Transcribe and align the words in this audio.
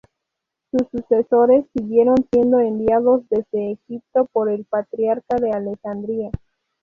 Sus 0.71 0.81
sucesores 0.89 1.67
siguieron 1.75 2.15
siendo 2.33 2.59
enviados 2.59 3.21
desde 3.29 3.73
Egipto 3.73 4.25
por 4.31 4.49
el 4.49 4.65
patriarca 4.65 5.37
de 5.39 5.51
Alejandría. 5.51 6.31